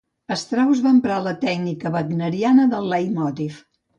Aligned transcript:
Strauss 0.43 0.79
va 0.85 0.93
emprar 0.99 1.17
la 1.25 1.33
tècnica 1.43 1.93
wagneriana 1.97 2.67
del 2.75 2.91
leitmotiv. 2.95 3.63